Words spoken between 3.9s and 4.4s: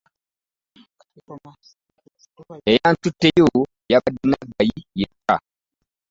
yabadde